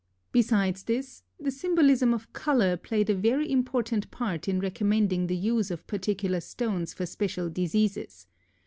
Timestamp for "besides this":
0.31-1.21